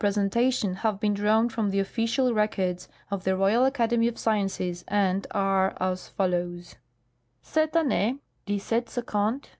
[0.01, 5.27] presentation have been drawn from the official records of the Royal Academy of Sciences, and
[5.29, 6.75] are as follows :*
[7.53, 8.17] Cette annee
[8.47, 9.41] (1750) M.